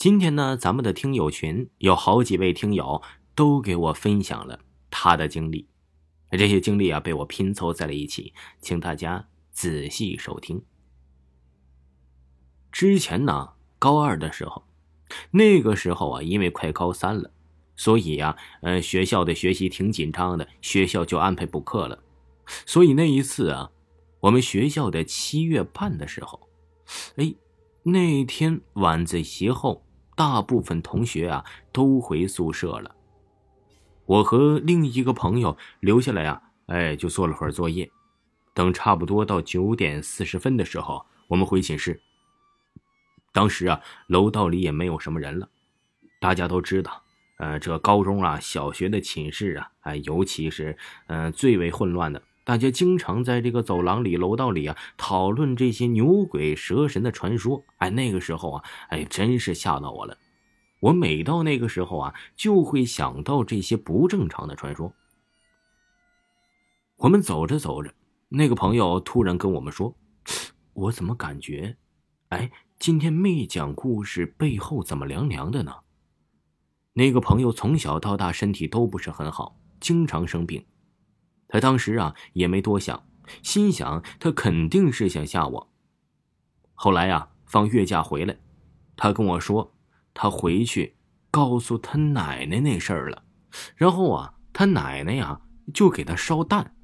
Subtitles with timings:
[0.00, 3.02] 今天呢，咱们的听友群有好几位听友
[3.34, 4.58] 都给我分享了
[4.90, 5.68] 他的经历，
[6.30, 8.32] 这些经历啊被我拼凑在了一起，
[8.62, 10.64] 请大家仔细收听。
[12.72, 14.64] 之前呢，高二的时候，
[15.32, 17.30] 那个时候啊，因为快高三了，
[17.76, 22.02] 所以呀，呃，学校的学习挺紧张的，学校就安排补课了。
[22.64, 23.70] 所以那一次啊，
[24.20, 26.48] 我们学校的七月半的时候，
[27.16, 27.34] 哎，
[27.82, 29.84] 那天晚自习后。
[30.20, 31.42] 大部分同学啊
[31.72, 32.94] 都回宿舍了，
[34.04, 37.90] 我和另一个朋友留下来呀，哎，就做了会儿作业。
[38.52, 41.98] 等差不多到九点四十分的时候，我们回寝室。
[43.32, 45.48] 当时啊，楼道里也没有什么人了。
[46.20, 47.02] 大家都知道，
[47.38, 52.22] 呃，这高中啊、小学的寝室啊，哎，尤其是嗯最为混乱的。
[52.44, 57.64] 大家经常在这个走廊里、楼道里啊，讨论这些牛鬼蛇神的传说。
[57.78, 60.16] 哎，那个时候啊，哎，真是吓到我了。
[60.80, 64.92] 我每到那个时候啊，就会想到这些不正常的传说。
[66.96, 67.92] 我们走着走着，
[68.28, 69.94] 那个朋友突然跟我们说
[70.72, 71.76] ：“我怎么感觉，
[72.30, 75.72] 哎，今天没讲故事，背后怎么凉凉的呢？”
[76.94, 80.64] 那个朋友从小到大身体都不是很好，经常生病。
[81.50, 83.04] 他当时啊也没多想，
[83.42, 85.72] 心想他肯定是想吓我。
[86.74, 88.38] 后来呀放月假回来，
[88.96, 89.74] 他跟我说
[90.14, 90.96] 他回去
[91.30, 93.24] 告诉他奶奶那事儿了，
[93.74, 95.40] 然后啊他奶奶呀
[95.74, 96.74] 就给他烧蛋。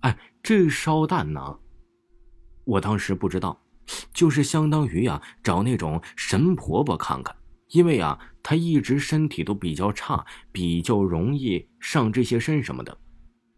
[0.00, 1.60] 哎，这烧蛋呢，
[2.64, 3.62] 我当时不知道，
[4.12, 7.36] 就是相当于呀找那种神婆婆看看，
[7.68, 12.98] 因为啊他一直身体都比较差，比较容易上这些身什么的。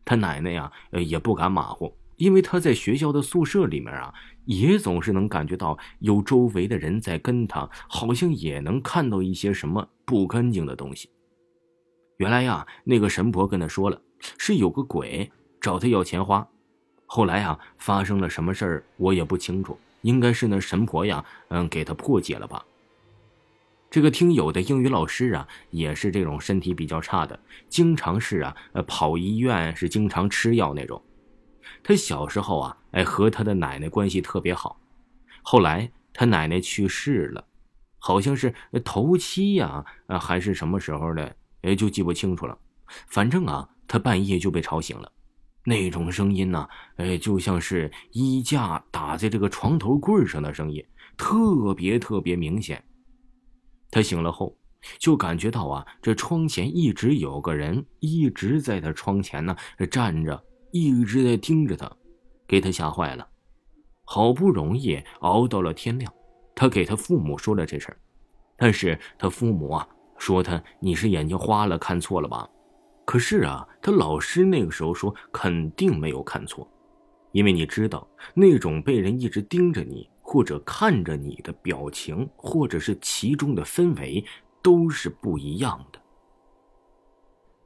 [0.05, 4.12] 他奶奶呀，呃，也不敢马虎，因为他在学校的宿舍里面啊，
[4.44, 11.11] 也总是能感觉到有周围的人在跟他，好像也能看到一些什么不干净的东西。
[12.19, 14.00] 原来呀，那个神婆跟他说了，
[14.38, 15.30] 是有个鬼
[15.61, 16.46] 找他要钱花。
[17.07, 22.64] 后来呀，发生了什么事儿，我也不清楚，应该是那神婆呀，嗯，给他破解了吧。
[23.94, 27.38] 这个听友的英语老师啊，也是这种身体比较差的，
[27.68, 31.00] 经常是啊，呃，跑医院是经常吃药那种。
[31.80, 34.80] 他小时候啊，哎，和他的奶奶关系特别好。
[35.42, 37.44] 后来他奶奶去世了，
[38.00, 38.52] 好像是
[38.84, 42.58] 头七呀，啊，还是什么时候的，哎，就记不清楚了。
[43.06, 45.12] 反正啊，他半夜就被吵醒了，
[45.64, 50.84] 那种声音呢，哎，就像是衣架打在这个床头柜上的声音，
[51.16, 52.84] 特别特别明显。
[53.94, 54.58] 他醒了后，
[54.98, 59.55] 就感觉到啊，这窗前一直有个人一直在他窗前呢
[59.88, 61.88] 站着，一直在盯着他，
[62.48, 63.24] 给他吓坏了。
[64.04, 66.12] 好不容易熬到了天亮，
[66.56, 67.96] 他给他父母说了这事儿，
[68.56, 69.88] 但是他父母啊
[70.18, 72.50] 说他你是眼睛花了看错了吧？
[73.04, 76.68] 可是啊，他老师那个时候说肯定没有看错，
[77.30, 78.04] 因为你知道
[78.34, 80.10] 那种被人一直盯着你。
[80.34, 84.24] 或者看着你的表情，或者是其中的氛围，
[84.61, 86.00] 都是不一样的。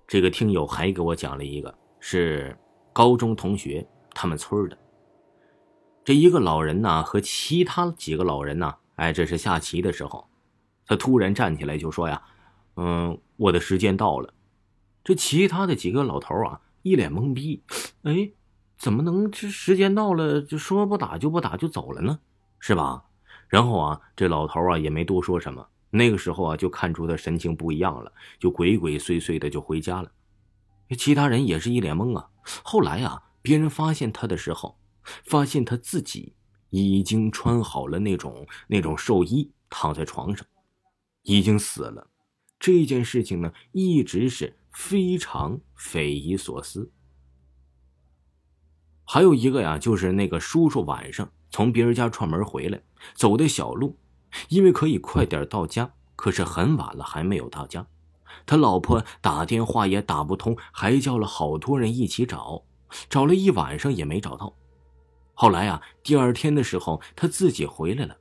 [0.07, 2.55] 这个听友还给我讲了一个，是
[2.93, 4.77] 高中同学他们村的。
[6.05, 10.29] 这一个老人呢，和其他几个老人呢，哎，这是下棋的时候，
[10.85, 12.23] 他突然站起来就说呀
[12.77, 14.35] ：“嗯，我的时间到了。”
[15.03, 17.63] 这其他的几个老头啊，一脸懵逼，
[18.03, 18.31] 哎，
[18.77, 22.19] 怎么能这时间到了就说不打就不打就走了呢？
[22.59, 23.05] 是吧？
[23.49, 25.67] 然后啊，这老头啊也没多说什么。
[25.91, 30.13] 那个时候啊，就看出他神情不一样了，就鬼鬼祟祟的就回家了。
[30.99, 32.29] 其他人也是一脸懵啊。
[32.63, 34.79] 后来啊，别人发现他的时候，
[35.25, 36.35] 发现他自己
[36.69, 40.47] 已经穿好了那种那种寿衣，躺在床上，
[41.23, 42.11] 已经死了。
[42.59, 46.93] 这件事情呢，一直是非常匪夷所思。
[49.05, 51.33] 还有一个呀，就是那个叔叔晚上。
[51.51, 52.81] 从别人家串门回来，
[53.15, 53.97] 走的小路，
[54.49, 57.87] 因为可以快点到家，可是很晚了还没有到家。
[58.47, 62.65] 他老婆打电话也打不通，还叫了好多人一起找，
[63.09, 64.55] 找了一晚上也没找到。
[65.35, 68.17] 后来啊，第二天的时候他自己回来了，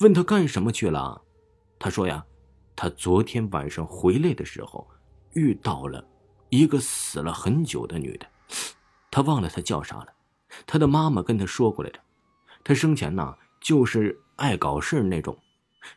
[0.00, 1.22] 问他干什么去了，
[1.78, 2.24] 他说呀，
[2.74, 4.88] 他昨天晚上回来的时候
[5.34, 6.06] 遇到了
[6.48, 8.26] 一个死了很久的女的，
[9.10, 10.08] 他忘了她叫啥了，
[10.66, 12.00] 他的妈妈跟他说过来着。
[12.66, 15.38] 他生前呢，就是爱搞事那种。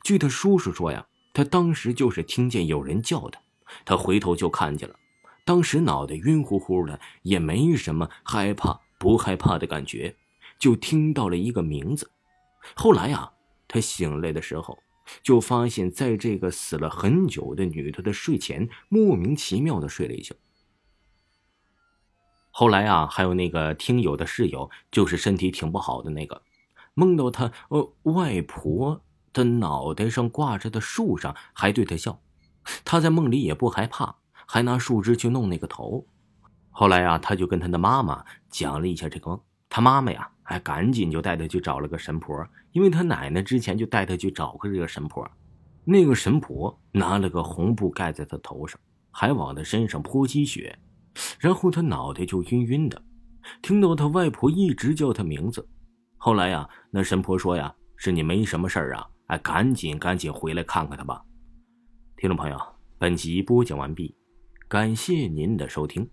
[0.04, 3.42] 据他叔叔说呀，他当时就是听见有人叫他，
[3.83, 4.95] 他回头就看见了。
[5.44, 10.16] 当时脑袋晕乎乎的，也没什么害怕不害怕的感觉，
[10.60, 12.12] 就听到了一个名字。
[12.75, 13.31] 后来呀，
[13.68, 14.77] 他醒来的时候，
[15.24, 20.36] 就发现在这个死了很久的女的的睡前，莫名其妙的睡了一觉。
[22.51, 26.44] 后来啊，还有那个听友的室友，就是身体挺不好的那个，
[27.00, 29.01] 梦到他呃外婆
[29.31, 32.19] 的脑袋上挂着的树上还对他笑，
[32.84, 34.13] 他在梦里也不害怕，
[34.46, 36.06] 还拿树枝去弄那个头。
[36.72, 45.25] 后来啊，他就跟他的妈妈讲了一下这个梦，他妈妈呀，还赶紧就带他去找了个神婆，因为他奶奶之前就带他去找过这个神婆，
[45.86, 48.78] 那个神婆拿了个红布盖在他头上，
[49.10, 50.78] 还往他身上泼鸡血。
[51.40, 53.02] 然后他脑袋就晕晕的，
[53.62, 55.66] 听到他外婆一直叫他名字。
[56.21, 61.24] 后来呀，那神婆说呀：“是你没什么事儿啊，哎，赶紧赶紧回来看看他吧。”
[62.18, 62.60] 听众朋友，
[62.98, 64.13] 本集播讲完毕，
[64.68, 66.10] 感谢您的收听。